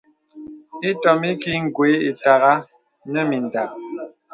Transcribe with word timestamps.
Itɔ̀m 0.89 1.21
iki 1.31 1.53
gwe 1.75 1.89
ìtàghà 2.09 2.53
nə 3.11 3.19
mìndàk. 3.29 3.71